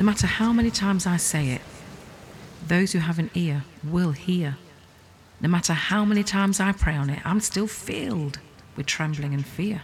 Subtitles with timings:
[0.00, 1.60] No matter how many times I say it,
[2.66, 4.56] those who have an ear will hear.
[5.42, 8.38] No matter how many times I pray on it, I'm still filled
[8.76, 9.82] with trembling and fear.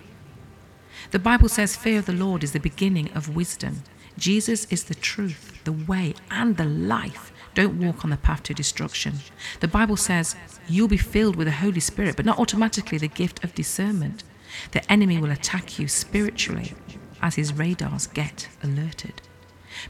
[1.11, 3.83] The Bible says fear of the Lord is the beginning of wisdom.
[4.17, 7.31] Jesus is the truth, the way, and the life.
[7.53, 9.17] Don't walk on the path to destruction.
[9.61, 10.35] The Bible says
[10.67, 14.25] you'll be filled with the Holy Spirit, but not automatically the gift of discernment.
[14.71, 16.73] The enemy will attack you spiritually
[17.21, 19.21] as his radars get alerted.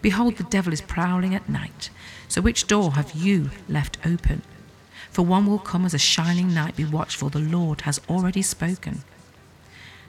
[0.03, 1.91] Behold, the devil is prowling at night.
[2.29, 4.43] So which door have you left open?
[5.11, 9.03] For one will come as a shining knight, be watchful, the Lord has already spoken.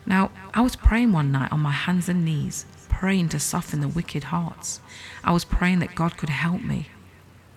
[0.05, 3.88] Now, I was praying one night on my hands and knees, praying to soften the
[3.88, 4.80] wicked hearts.
[5.23, 6.89] I was praying that God could help me,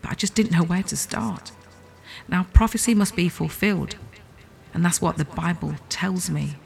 [0.02, 1.52] but I just didn't know where to start.
[2.28, 3.96] Now, prophecy must be fulfilled,
[4.74, 6.56] and that's what the Bible tells me.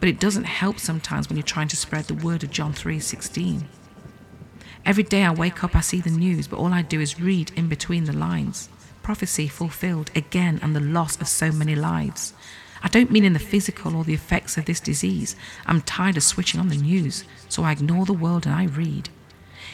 [0.00, 3.68] But it doesn't help sometimes when you're trying to spread the word of John 3:16.
[4.84, 7.52] Every day I wake up, I see the news, but all I do is read
[7.56, 8.68] in between the lines.
[9.02, 12.32] Prophecy fulfilled again and the loss of so many lives.
[12.82, 15.34] I don't mean in the physical or the effects of this disease.
[15.66, 19.08] I'm tired of switching on the news, so I ignore the world and I read.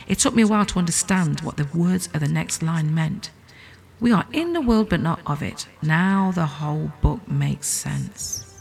[0.07, 3.31] It took me a while to understand what the words of the next line meant.
[4.01, 5.69] We are in the world but not of it.
[5.83, 8.54] Now the whole book makes sense.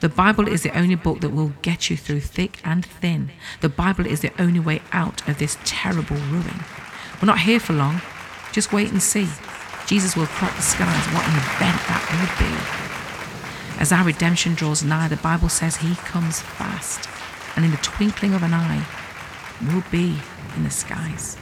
[0.00, 3.30] The Bible is the only book that will get you through thick and thin.
[3.62, 6.64] The Bible is the only way out of this terrible ruin.
[7.20, 8.02] We're not here for long.
[8.52, 9.28] Just wait and see.
[9.86, 11.06] Jesus will crack the skies.
[11.14, 13.80] What an event that would be.
[13.80, 17.08] As our redemption draws nigh, the Bible says he comes fast.
[17.56, 18.84] And in the twinkling of an eye,
[19.62, 20.18] we'll be
[20.56, 21.38] in the skies.